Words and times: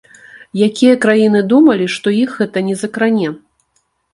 Якія 0.67 0.95
краіны 1.03 1.43
думалі, 1.51 1.85
што 1.99 2.15
іх 2.23 2.35
гэта 2.41 2.67
не 2.71 2.75
закране. 2.83 3.27